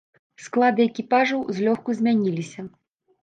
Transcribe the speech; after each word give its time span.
Склады 0.43 0.81
экіпажаў 0.89 1.45
злёгку 1.57 1.97
змяніліся. 1.99 2.61